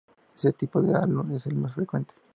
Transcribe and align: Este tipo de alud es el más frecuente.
Este 0.35 0.51
tipo 0.53 0.81
de 0.81 0.95
alud 0.95 1.31
es 1.35 1.45
el 1.45 1.53
más 1.57 1.75
frecuente. 1.75 2.15